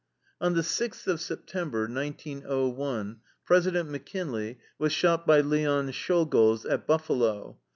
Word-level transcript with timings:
On 0.41 0.55
the 0.55 0.63
sixth 0.63 1.05
of 1.07 1.21
September, 1.21 1.81
1901, 1.81 3.19
President 3.45 3.87
McKinley 3.91 4.57
was 4.79 4.91
shot 4.91 5.27
by 5.27 5.41
Leon 5.41 5.91
Czolgosz 5.91 6.65
at 6.65 6.87
Buffalo. 6.87 7.59